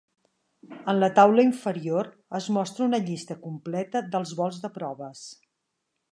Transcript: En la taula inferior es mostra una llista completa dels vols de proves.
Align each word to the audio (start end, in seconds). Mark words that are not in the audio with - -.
En 0.93 0.99
la 1.01 1.09
taula 1.17 1.43
inferior 1.47 2.09
es 2.39 2.47
mostra 2.57 2.87
una 2.87 3.01
llista 3.09 3.37
completa 3.43 4.01
dels 4.15 4.33
vols 4.41 4.61
de 4.65 4.71
proves. 4.79 5.23